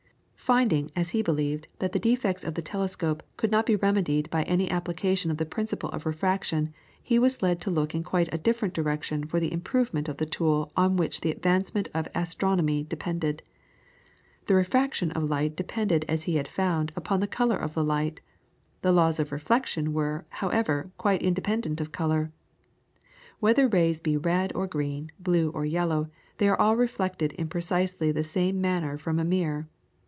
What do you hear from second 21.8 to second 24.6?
the colour. Whether rays be red